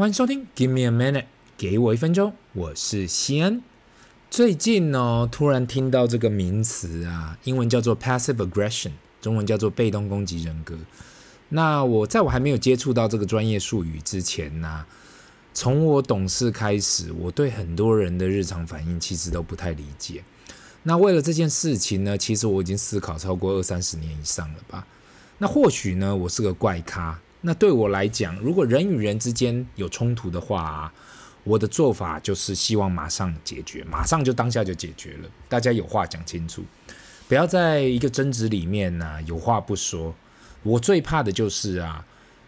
[0.00, 1.26] 欢迎收听，Give me a minute，
[1.58, 3.60] 给我一分钟，我是西安。
[4.30, 10.74] 最近呢，突然听到这个名词啊，英文叫做 passive aggression，中文叫做被动攻击人格。
[11.50, 14.86] 那我在我还没有接触到这个专业术语之前呢、
[15.52, 20.24] 从我懂事开始，我对很多人的日常反应其实都不太理解。
[20.84, 24.86] 那为了这件事情呢，其实我已经思考超过二三十年以上了吧。
[25.36, 27.20] 那或许呢，我是个怪咖。
[27.42, 30.92] 那对我来讲，如果人与人之间有冲突的话，
[31.42, 35.28] 我的做法就是希望马上解决，马上就当下就解决了。
[35.48, 36.62] 大家有话讲清楚，
[37.28, 40.14] 不要在一个争执里面呢、有话不说。
[40.62, 42.04] 我最怕的就是啊，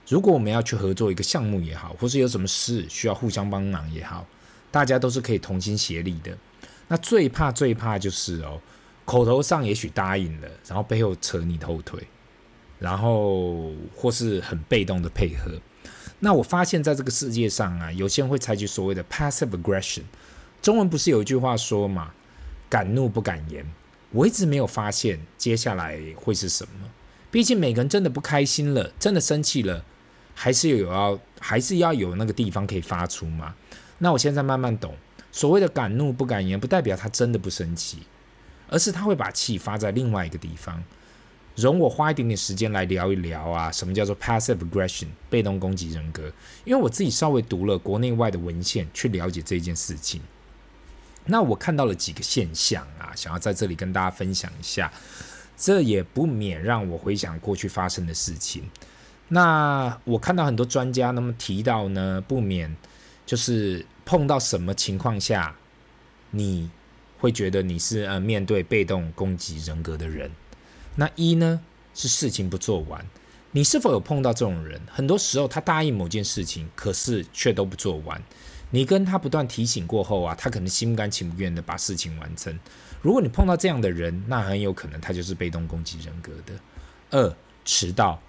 [0.06, 4.26] 如果我们要去合作一个项目也好，或是有什么事需要互相帮忙也好，
[4.70, 6.36] 大家都是可以同心协力的。
[6.88, 8.60] 那最怕最怕就是哦，
[9.06, 12.06] 口头上也许答应了，然后背后扯你后腿。
[12.82, 15.52] 然后或是很被动的配合，
[16.18, 20.02] 那我发现在这个世界上啊，有些人会采取所谓的 passive aggression。
[20.60, 22.12] 中文不是有一句话说嘛，
[22.68, 23.64] 敢怒不敢言。
[24.10, 26.90] 我一直没有发现接下来会是什么。
[27.30, 29.84] 毕竟每个人真的不开心了，真的生气了，
[30.34, 33.54] 还是有要，还是要有那个地方可以发出嘛。
[33.98, 34.96] 那我现在慢慢懂，
[35.30, 37.98] 所谓的敢怒不敢言，不代表他真的不生气，
[38.68, 40.82] 而是他会把气发在另外一个地方。
[41.56, 46.32] 容我花一点点时间来聊一聊啊，什么叫做 passive aggression 被动攻击人格？
[46.64, 50.20] 因为我自己稍微读了国内外的文献，去了解这件事情。
[51.26, 54.92] 那我看到了几个现象啊，想要在这里跟大家分享一下。
[55.54, 58.68] 这也不免让我回想过去发生的事情。
[59.28, 62.74] 那我看到很多专家那么提到呢，不免
[63.24, 65.54] 就是碰到什么情况下，
[66.32, 66.68] 你
[67.20, 70.28] 会觉得你是呃面对被动攻击人格的人。
[70.96, 71.60] 那一呢，
[71.94, 73.04] 是事情不做完，
[73.52, 74.80] 你是否有碰到这种人？
[74.90, 78.22] 很多时候他答应某件事情，可是却都不做完。
[78.70, 82.58] 你跟他不断提醒过后啊，他可能心甘情愿的把事情完成。
[83.02, 86.54] 如果你碰到这样的人，那很有可能他就是被动攻击人格的。
[87.10, 88.20] 二，迟到。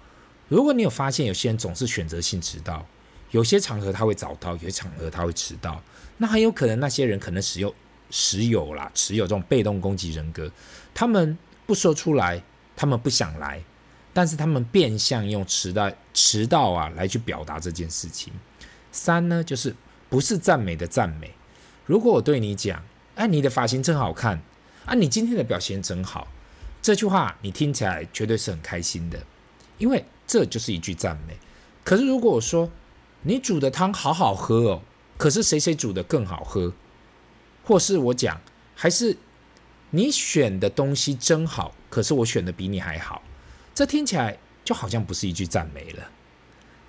[0.48, 2.86] 如果你有发现有些人总是选择性迟到，
[3.30, 5.82] 有些场合他会早到，有些场合他会迟到，
[6.18, 7.74] 那很有可能那些人可能持有
[8.10, 10.50] 持有啦，持有这种被动攻击人格，
[10.94, 12.42] 他们不说出来。
[12.76, 13.62] 他们不想来，
[14.12, 18.32] 但是他们变相用迟到迟到啊来去表达这件事情。
[18.90, 19.74] 三呢，就是
[20.08, 21.32] 不是赞美的赞美。
[21.86, 22.82] 如果我对你讲，
[23.14, 24.40] 哎，你的发型真好看，
[24.86, 26.28] 啊，你今天的表现真好，
[26.82, 29.18] 这句话你听起来绝对是很开心的，
[29.78, 31.36] 因为这就是一句赞美。
[31.84, 32.70] 可是如果我说
[33.22, 34.82] 你煮的汤好好喝哦，
[35.16, 36.72] 可是谁谁煮的更好喝，
[37.64, 38.40] 或是我讲
[38.74, 39.16] 还是。
[39.90, 43.22] 你选的东西真好，可是我选的比你还好，
[43.72, 46.10] 这听起来就好像不是一句赞美了。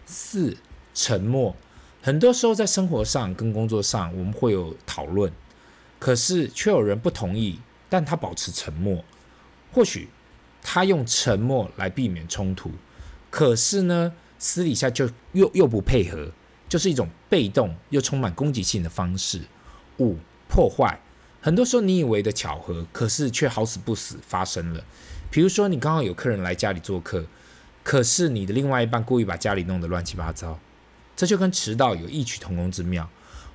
[0.08, 0.58] 四，
[0.96, 1.56] 沉默。
[2.02, 5.32] 很多时候在生活上跟工作上，我们会有讨论，
[6.00, 9.06] 可是却有人不同意，但他保持沉默。
[9.72, 10.10] 或许
[10.64, 12.72] 他用沉默来避免冲突，
[13.30, 16.32] 可是呢，私底下就又又不配合，
[16.68, 19.42] 就是一种被动又充满攻击性的方式。
[20.00, 20.18] 五，
[20.50, 21.00] 破坏。
[21.45, 24.83] 很多时候，你以为的巧合，可是却好死不死发生了。
[25.29, 27.23] 比如说，你刚好有客人来家里做客，
[27.83, 30.57] 可是你的另外一半故意把家里弄得乱七八糟，
[31.16, 33.07] 这就跟迟到有异曲同工之妙。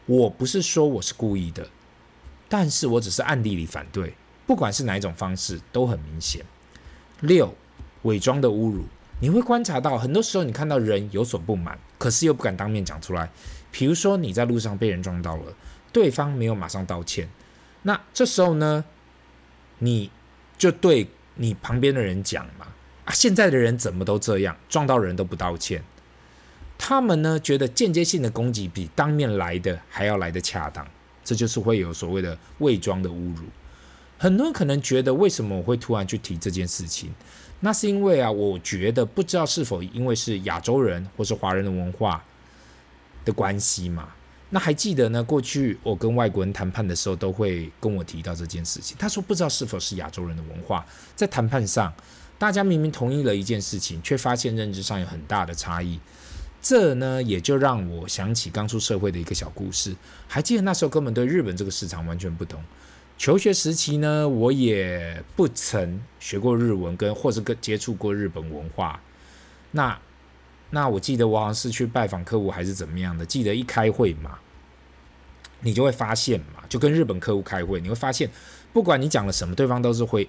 [0.06, 1.66] 我不是说我是故意的，
[2.48, 4.14] 但是我只是暗地里反对。
[4.46, 6.44] 不管是哪一种方式，都很明显。
[7.18, 7.52] 六，
[8.02, 8.84] 伪装的侮辱，
[9.20, 13.28] 你会观察到，很多时候你看到人有所不满，可是又不敢当面讲出来。
[13.72, 15.52] 比如说，你在路上被人撞到了，
[15.92, 17.28] 对方没有马上道歉。
[17.82, 18.84] 那这时候呢，
[19.78, 20.10] 你
[20.58, 22.66] 就对你旁边的人讲嘛，
[23.04, 25.82] 啊，现在的人怎么都这样，撞到人都不道歉。
[26.76, 30.86] 他们呢，觉得间接性的攻击比当面来的还要来的恰当，
[31.24, 33.44] 这就是会有所谓的伪装的侮辱。
[34.18, 37.10] 很多人可能觉得，为什么我会突然去提这件事情？
[37.60, 42.22] 那是因为啊，我觉得不知道是否因为是亚洲人或是华人的文化
[43.24, 44.08] 的关系嘛。
[44.52, 45.22] 那还记得呢？
[45.22, 48.96] 过去我跟外国人谈判的时候，都会跟我提到这件事情。
[48.98, 51.92] 他说不知道是否是亚洲人的文化，在谈判上，
[52.36, 56.00] 大家明明同意了一件事情，却发现认知上有很大的差异。
[56.60, 59.94] 这呢，也就让我想起刚出社会的一个小故事。
[60.26, 62.60] 还记得那时候根本对日本这个市场完全不懂。
[63.16, 69.00] 求学时期呢，我也不曾学过日文，跟或者跟接触过日本文化。
[69.70, 69.96] 那。
[70.71, 74.39] 那我记得我好像是去拜访客户还是怎么样的，记得一开会嘛，
[75.61, 78.29] 你就会发现嘛，就跟日本客户开会，你会发现，
[78.73, 80.27] 不管你讲了什么，对方都是会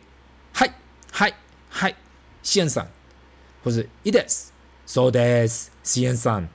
[0.53, 0.73] 嗨
[1.11, 1.33] 嗨
[1.69, 1.95] 嗨
[2.43, 2.87] 先生，
[3.65, 4.51] 或是いいです、
[4.87, 6.49] そうです先生。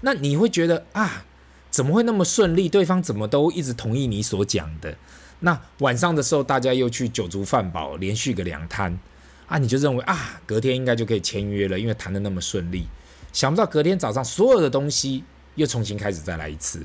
[0.00, 1.24] 那你会觉得啊，
[1.70, 2.68] 怎么会那么顺利？
[2.68, 4.96] 对方怎么都一直同意你所讲的？
[5.40, 8.98] 那晚上的时候，大家又去酒足饭饱，连续个两摊
[9.46, 12.88] 啊，你就认为啊，隔天应该就可以签约了，因为谈得那么顺利。
[13.32, 15.24] 想不到隔天早上，所有的东西
[15.56, 16.84] 又重新开始再来一次。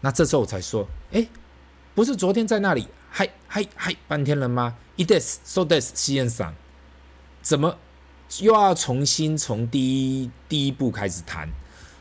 [0.00, 1.26] 那这时候我才说，哎，
[1.94, 4.74] 不是昨天在那里嗨嗨嗨半天了吗？
[4.96, 6.52] いいです、そうです、シエンさん，
[7.42, 7.78] 怎么
[8.40, 9.78] 又要重新从第
[10.22, 11.48] 一第一步开始谈？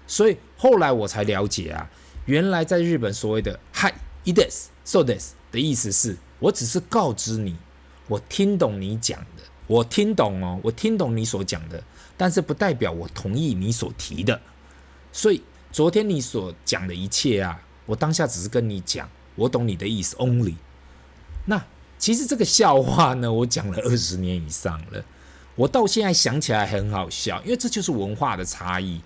[0.08, 1.90] 所以后来我才了解啊，
[2.26, 7.56] 原来在日本所谓的嗨、いいです、そうです的意思是，我只是告知你，
[8.08, 11.84] 我听懂你讲的，我听懂哦，我听懂你所讲的。
[12.21, 14.39] 但是不代表我同意你所提的，
[15.11, 20.57] 所以昨天你所讲的一切啊，我当下只是跟你讲，我懂你的意思 only。
[21.47, 21.65] 那
[21.99, 25.03] 其实这个笑话呢，我讲了 二十年以上了，
[25.55, 29.01] 我到现在想起来很好笑，因为这就是文化的差异。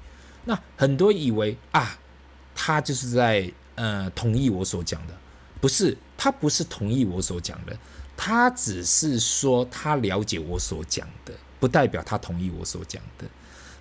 [0.46, 1.96] 那很多以为啊，
[2.52, 5.14] 他就是在呃同意我所讲的，
[5.60, 7.78] 不是，他不是同意我所讲的，
[8.17, 11.32] 他只是说他了解我所讲的。
[11.60, 13.26] 不代表他同意我所讲的。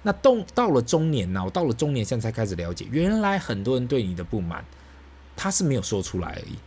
[0.01, 1.41] 那到到了中年呢？
[1.43, 4.63] 我到了中年，现在才开始了解，原来很多人对你的不满，
[5.35, 6.57] 他是没有说出来而已，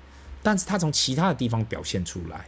[0.43, 2.47] 但是他从其他的地方表现出来。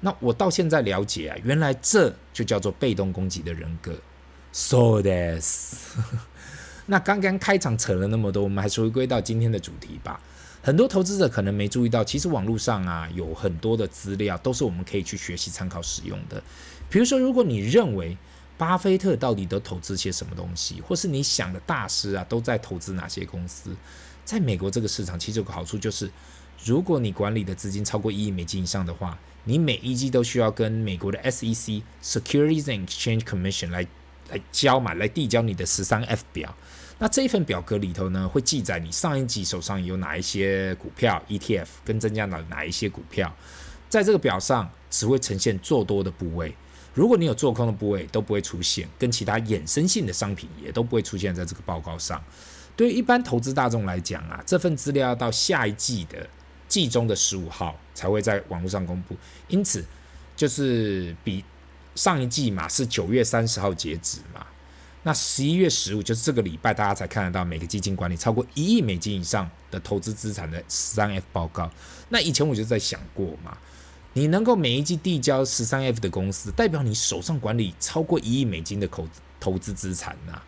[0.00, 3.94] 那我到现在了解啊，原来这就叫做被动攻击的人格。
[4.52, 5.96] So this。
[6.86, 10.20] 那刚刚开场扯了那么多，我们还是回归到今天的主题吧。
[10.66, 16.42] 很多投资者可能没注意到，其实网络上啊有很多的资料，都是我们可以去学习、参考、使用的。
[16.90, 18.18] 比如说，如果你认为
[18.58, 23.76] 巴菲特到底都投资些什么东西，或是你想的大师啊都在投资哪些公司，
[24.24, 26.10] 在美国这个市场，其实有个好处就是，
[26.64, 33.86] 如果你管理的资金超过一亿美金以上的话，你每一季都需要跟美国的 SEC Securities and Exchange Commission 来
[34.30, 36.52] 来交嘛，来递交你的十三 F 表。
[36.98, 43.34] 那这一份表格里头呢，会记载你上一季手上有哪一些股票 ETF，跟增加了哪一些股票，
[43.88, 46.54] 在这个表上只会呈现做多的部位。
[46.94, 52.22] 如果你有做空的部位，都不会出现，跟其他衍生性的商品也都不会出现在这个报告上。
[52.74, 56.26] 对于一般投资大众来讲啊，这份资料要到下一季的
[56.66, 59.14] 季中的十五号才会在网络上公布，
[59.48, 59.84] 因此
[60.34, 61.44] 就是比
[61.94, 64.46] 上一季嘛是九月三十号截止嘛，
[65.06, 71.70] 那十一月十五就是这个礼拜大家才看得到每个基金管理超过一亿美金以上的投资资产的十三 F 报告。
[72.08, 73.56] 那以前我就在想过嘛。
[74.14, 79.08] 你能够每一季递交十三 F 的公司，代表你手上管理超过一亿美金的投
[79.38, 80.42] 投资资产呐。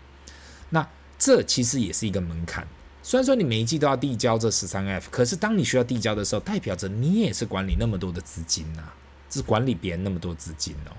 [0.70, 0.84] 那
[1.16, 2.66] 这其实也是一个门槛。
[3.04, 8.82] 虽然说你每一季都要递交这十三 F，可是当你需要递交的时候，代表着你也是管理那么多的资金呐，
[9.30, 10.90] 是管理别人那么多资金哦。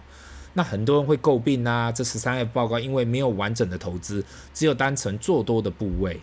[0.54, 4.24] 那很多人会诟病啊，这十三 F 报告因为没有完整的投资，
[4.54, 6.20] 只有单纯做多的部位。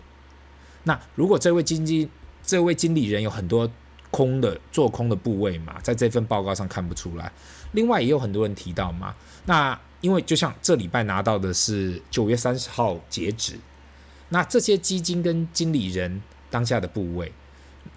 [0.83, 2.09] 那如果这位经纪
[2.43, 3.69] 这位经理人有很多。
[4.09, 7.29] 空的做空的部位嘛，在这份报告上看不出来。
[7.73, 9.13] 另外也有很多人提到嘛，
[9.45, 13.59] 那因为就像这礼拜拿到的是九月三十号截止，
[14.29, 17.33] 那这些基金跟经理人当下的部位，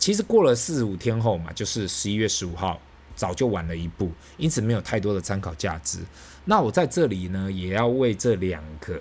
[0.01, 2.81] 其实过了四五天后嘛，就是十一月十五号，
[3.21, 5.99] 早就晚了一步，因此没有太多的参考价值。
[6.47, 9.01] 那我在这里呢，也要为这两个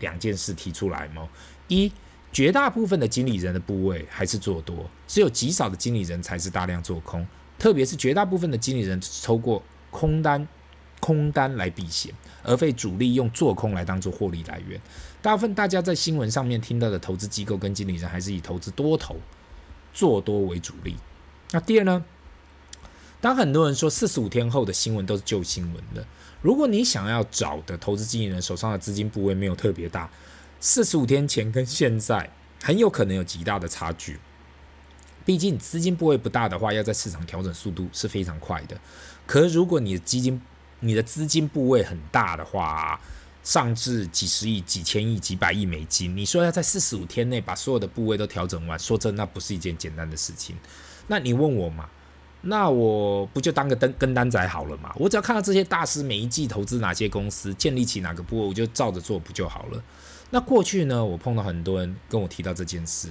[0.00, 1.28] 两件事提出来嘛，
[1.68, 1.92] 一。
[2.32, 7.26] 绝大部分的经理人的部位还是做多，只有极少的经理人才是大量做空，
[7.58, 9.60] 特别是绝大部分的经理人抽过
[9.90, 10.46] 空单，
[11.00, 14.80] 空单来避险，而非主力用做空来当做获利来源。
[15.20, 19.16] 大部分大家在新闻上面听到的投资机构跟经理人还是以投资多头
[19.92, 20.94] 做多为主力。
[21.50, 22.04] 那第二呢？
[23.20, 26.06] 当很多人说四十五天后的新闻都是旧新闻的，
[26.40, 30.10] 如果你想要找的投资经理人手上的资金部位没有特别大。
[30.58, 32.30] 四十五天前跟现在
[32.62, 34.18] 很有可能有极大的差距，
[35.24, 38.78] 毕竟资金部位不大的话，要在市场调整速度是非常快的。
[39.26, 40.40] 可是如果你的基金、
[40.80, 43.00] 你的资金部位很大的话，
[43.42, 50.54] 上至几十亿、几千亿、几百亿美金，你说要在四十五天内把所有的部位都调整完，说真的，那不是一件简单的事情。
[51.06, 51.88] 那你问我嘛？
[52.42, 54.90] 那我不就当个跟跟单仔好了嘛？
[54.96, 59.82] 我只要看到这些大师每一季投资哪些公司，建立起哪个部，我就照着做不就好了？
[60.30, 63.08] 那过去呢，我碰到很多人跟我提到这件事，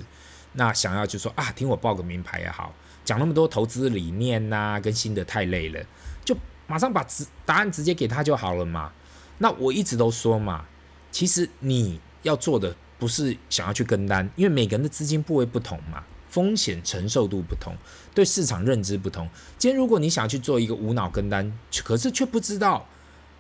[0.54, 2.74] 那想要就说啊，听我报个名牌也好，
[3.06, 5.80] 讲那么多投资理念呐、跟新的太累了，
[6.26, 8.92] 就马上把直答案直接给他就好了嘛。
[9.38, 10.66] 那我一直都说嘛，
[11.12, 17.76] 其实你要做的不是想要去跟单，因为每个人的资金部位不同嘛，风险承受度不同，
[18.14, 19.28] 对市场认知不同。
[19.58, 21.52] 今天如果你想要去做一个无脑跟单，
[21.84, 22.88] 可是却不知道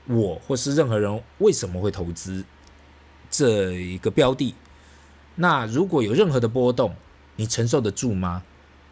[0.07, 2.43] 我或是任何人为什么会投资。
[3.31, 4.55] 这一个标的，
[5.35, 6.95] 那如果有任何的波动，
[7.35, 8.43] 你承受得住吗？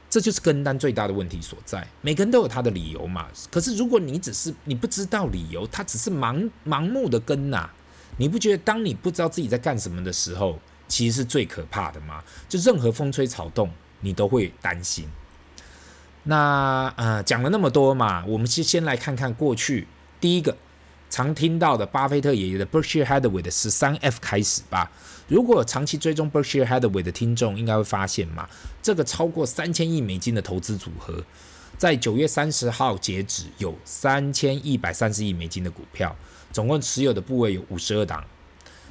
[0.09, 1.85] 这就是跟单最大的问题所在。
[2.01, 3.27] 每个人都有他的理由嘛。
[3.51, 7.69] 可是如果你只是你不知道理由，他只是盲盲目的跟呐，
[8.17, 12.23] 你不觉得当你不知道自己在干什么的时候，其实是最可怕的吗？
[12.47, 13.69] 就任何风吹草动，
[14.01, 15.07] 你都会担心。
[16.23, 19.87] 那呃，讲了那么多嘛，我们先先来看看过去
[20.19, 20.57] 第一个
[21.09, 24.91] 常听到的巴菲特爷爷的 Berkshire Hathaway 的十三 F 开始吧。
[25.29, 28.47] 如果长期追踪 Berkshire Hathaway 的听众，应该会发现嘛，
[28.81, 31.23] 这个超过三千亿美金的投资组合，
[31.77, 36.13] 在九月三十号截止有三千一百三十亿美金的股票，
[36.51, 38.21] 总共持有的部位有五十二档，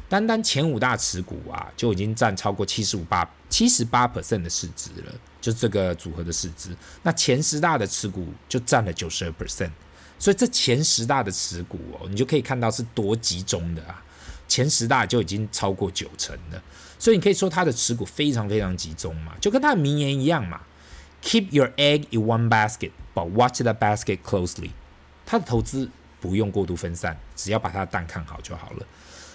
[0.08, 6.70] 单单前五大持股啊，就已经占超过七十五八七十八 percent 的市值了，就这个组合的市值。
[7.02, 9.70] 那前十大的持股就占了九十二 percent，
[10.18, 14.02] 所以这前十大的持股哦，你就可以看到是多集中的啊。
[14.48, 16.62] 前十大就已经超过九成了，
[17.00, 20.60] 所以你可以说他的持股非常非常集中嘛，就跟他的名言一样嘛
[21.20, 24.70] ，Keep your egg in one basket, but watch the basket closely。
[25.26, 28.86] 他的投资不用过度分散，只要把他的蛋看好就好了。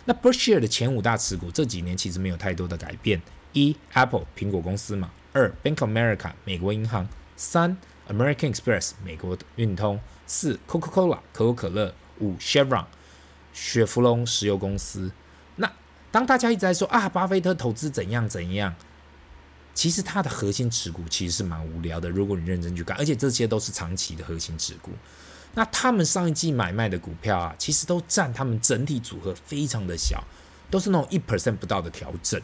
[0.05, 3.21] 那 Berkshire 的前五大持股这几年其实没有太多的改变：
[3.53, 7.05] 一 Apple 苹果公司嘛；二 Bank of America 美国银行；
[7.35, 7.77] 三
[8.09, 12.85] American Express 美国运通；四 Coca-Cola 可口可乐；五 Chevron。
[13.53, 15.11] 雪佛龙石油公司，
[15.57, 15.69] 那
[16.09, 18.73] 当大家一直在说啊，巴菲特投资怎样怎样，
[19.73, 22.09] 其实他的核心持股其实是蛮无聊的。
[22.09, 24.91] 如果你认真去看，而且这些都是长期的核心持股，
[25.53, 30.23] 那他们上一季买卖的股票啊，其实都占他们整体组合非常的小，
[30.69, 32.41] 都是那种一 percent 不到的调整。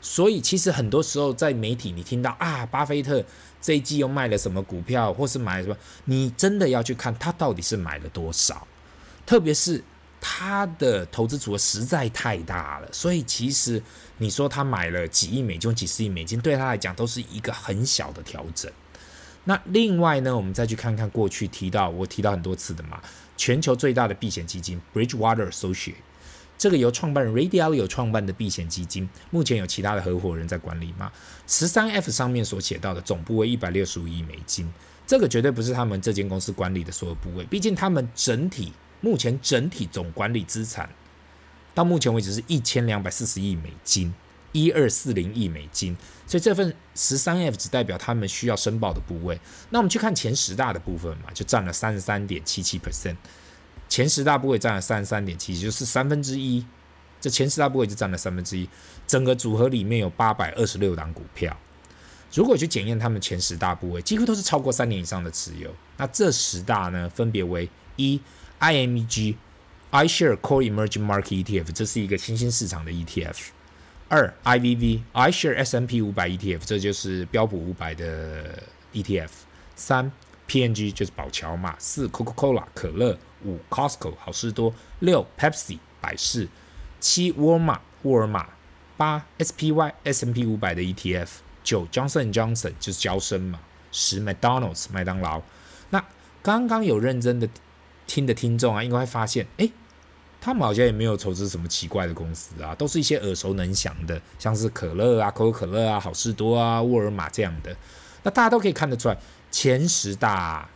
[0.00, 3.24] 所以其实很多时候在媒体你听到啊，巴菲特
[3.60, 8.66] 这一季又卖了什么股票，或是买了什么，你真的要去看他到底是买了多少，
[9.24, 9.82] 特别是。
[10.18, 13.80] 他的投资组合实在太大了，所以其实
[14.16, 18.72] 你说他买了几亿美金、几十亿美金，对他来讲都是一个很小的调整。
[19.46, 23.00] 那另外呢，我们再去看看过去提到我提到很多次的嘛，
[23.36, 25.94] 全球最大的避险基金 Bridgewater Associates，
[26.58, 31.10] 这个由创办人 Ray Dalio 创办的避险基金，目前有其他的合伙人在管理嘛。
[31.46, 34.70] 十三 F 上面所写到的总部为一百六十五亿美金，
[35.06, 38.72] 这个绝对不是他们这间公司管理的所有部位，毕竟他们整体。
[39.02, 40.88] 目前整体总管理资产
[41.74, 44.12] 到目前为止是一千两百四十亿美金，
[44.56, 45.96] 一二四零亿美金，
[46.26, 49.38] 所以这份十三 F 只代表他们需要申报的部位。
[49.70, 53.16] 那我们去看前十大的部分嘛，就占了三十三点七七 percent，
[53.88, 56.64] 前十大部位占了三十三点七，就是三分之一。
[57.20, 58.68] 这前十大部位就占了三分之一，
[59.06, 61.54] 整个组合里面有八百二十六档股票。
[62.32, 65.74] 如果去检验他们前十大部位，几乎都是超过三年以上的持有。
[65.96, 68.20] 那这十大呢，分别为一。
[68.58, 69.34] IMEG
[69.92, 73.48] iShare Core Emerging Market ETF，这是一个新兴市场的 ETF。
[74.08, 79.30] 二 IVV iShare S&P 五百 ETF，这就是标普五百的 ETF。
[79.74, 80.10] 三
[80.48, 81.74] PNG 就是宝桥嘛。
[81.78, 83.18] 四 Coca-Cola 可乐。
[83.44, 84.74] 五 Costco 好事多。
[85.00, 86.48] 六 Pepsi 百事。
[87.00, 88.48] 七沃尔玛沃尔玛。
[88.96, 91.28] 八 SPY S&P 五百的 ETF。
[91.62, 93.60] 九 Johnson Johnson 就是娇生嘛。
[93.92, 95.42] 十 McDonald's 麦当劳。
[95.90, 96.04] 那
[96.42, 97.48] 刚刚有认真的。
[98.08, 99.68] 听的听众啊，应该会发现，哎，
[100.46, 107.76] 他们好像也没有投资什么奇怪的公司啊，都是一些耳熟能详的，像是可乐啊、可口可乐啊、好事多啊、沃尔玛这样的。
[108.22, 109.18] 那大家都可以看得出来，
[109.50, 110.70] 前十大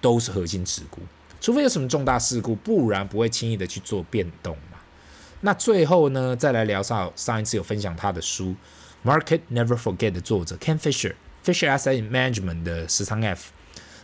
[0.00, 1.00] 都是核心持股，
[1.40, 4.78] 除非有什么重大事故，不然不会轻易的去做变动嘛。
[5.40, 8.54] 那最后呢，再来聊上上一次有分享他的书
[9.04, 13.50] 《Market Never Forget》的作者 Ken Fisher，Fisher Asset Management 的十三 F。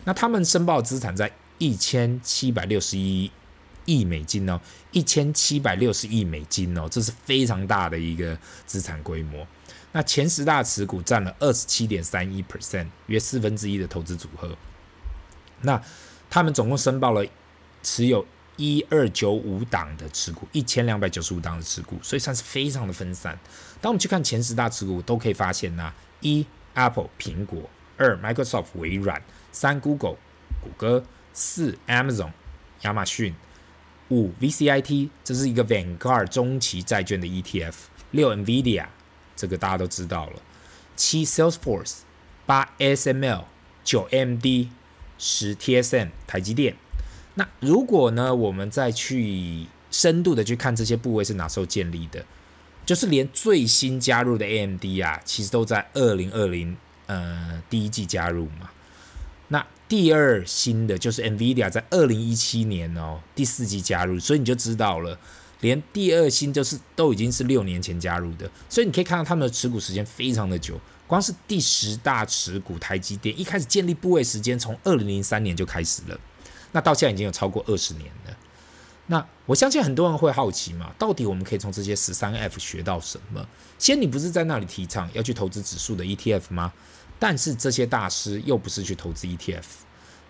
[0.03, 1.31] 那他们申报资产在。
[1.63, 3.29] 一千七百六十一
[3.85, 4.59] 亿美金哦，
[4.91, 9.45] 一千七百六十亿美金哦，这是非常大的一个资产规模。
[9.91, 14.57] 那前十大持股占了二十七点三一 percent，约四分之一的投资组合。
[15.61, 15.81] 那
[16.29, 17.25] 他们总共申报了
[17.83, 18.25] 持有
[18.57, 23.37] 一二九五档的持股，一千两百九十五档的持股，所以算是非常的分散。
[23.81, 29.21] 当我们去看前十大持股，都可以发现呢：一 Apple 苹果，二 Microsoft 微软，
[29.51, 30.17] 三 Google
[30.61, 31.03] 谷歌。
[31.33, 32.29] 四 Amazon
[32.81, 33.33] 亚马逊，
[34.11, 37.73] 五 VCIT 这是一个 Vanguard 中期债券的 ETF，
[38.11, 38.85] 六 NVIDIA
[39.35, 40.41] 这个大家都知道了，
[40.95, 41.99] 七 Salesforce，
[42.45, 43.45] 八 SML，
[43.83, 44.67] 九 MD，
[45.17, 46.75] 十 TSM，台积电。
[47.35, 52.25] 那如果呢，我们再去深度的去看这些部位是哪时候建立的，
[52.85, 56.75] 就是连最新加入的 AMD 啊，其实都在二零二零
[57.05, 58.69] 呃第一季加入嘛。
[59.51, 65.19] 那第二新的就是 NVIDIA，在二零一七年哦第四季加入，所以你就知道了，
[65.59, 76.17] 连第二新就是都已经是六年前加入的，所以你可以看到他们的持股时间非常的久，光是第十大持股台积电，一开始建立部位时间从二零零三年就开始了，
[76.71, 78.37] 那到现在已经有超过二十年了。
[79.07, 83.45] 那我相信很多人会好奇嘛，到底我们可以从这些十三 F 学到什么？
[83.77, 86.71] 先你不是在那里提倡要去投资指数的 ETF 吗？
[87.21, 89.61] 但是这些大师又不是去投资 ETF。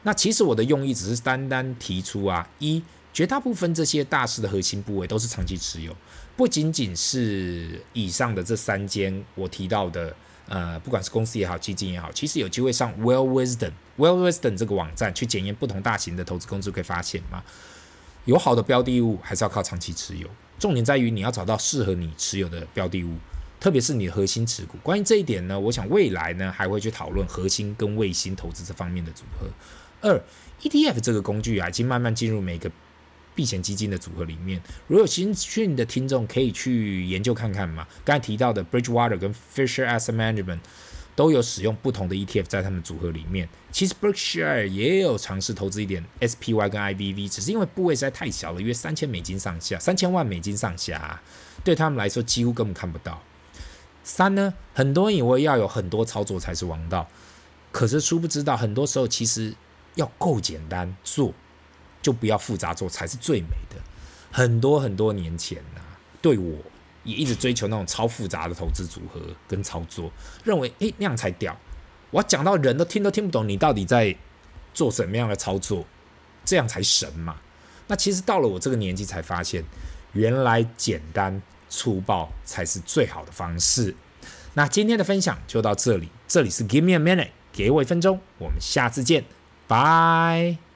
[0.03, 2.83] 那其实我的用意只是单单提出啊，一
[3.13, 5.95] 绝大部分这些大师的核心部位都是长期持有，
[6.35, 10.13] 不仅仅是以上的这三间我提到的，
[10.49, 17.41] 呃，不管是公司也好，基金也好，其实有机会上 Well Wisdom Well Wisdom 这个网站去检验不同大型的投资公司，可以发现吗？
[18.25, 20.27] 有好的标的物还是要靠长期持有，
[20.59, 23.15] 重点在于你要找到适合你持有的标的物，
[23.61, 24.77] 特别是你的核心持股。
[24.83, 29.47] 关于这一点呢，我想未来呢还会去讨论核心跟卫星投资这方面的组合。
[30.01, 30.21] 二
[30.61, 32.69] ，ETF 这个工具啊，已经慢慢进入每个
[33.33, 34.61] 避险基金的组合里面。
[34.87, 37.87] 如果有兴趣的听众可以去研究看看嘛。
[38.03, 40.59] 刚才提到的 Bridgewater 跟 Fisher Asset Management。
[41.13, 43.47] 都有使用不同的 ETF 在他们组合里面。
[43.69, 51.21] 其实 Berkshire 也有尝试投资一点 SPY 跟 IVV，只是因为部位实在太小了，约三千美金上下，三千万美金上下，
[51.65, 53.21] 对他们来说几乎根本看不到。
[54.03, 57.07] 三呢，很多人以为要有很多操作才是王道，
[57.71, 59.53] 可是殊不知道，很多时候其实
[59.95, 61.33] 要够简单做，
[62.01, 63.77] 就不要复杂做才是最美的。
[64.31, 65.81] 很多很多年前呐、
[66.21, 66.57] 对我。
[67.03, 70.11] 也一直追求那种超复杂的投资组合跟操作，
[70.43, 71.57] 认为诶那样才屌。
[72.11, 74.15] 我讲到人都听都听不懂，你到底在
[74.71, 75.83] 做什么样的操作，
[76.45, 77.37] 这样才神嘛。
[77.87, 79.65] 那其实到了我这个年纪才发现，
[80.13, 81.41] 原来简单
[81.71, 83.95] 粗暴才是最好的方式。
[84.53, 89.23] 那今天的分享就到这里，这里是 Give me a minute，给我一分钟，我们下次见，
[89.67, 90.70] 拜。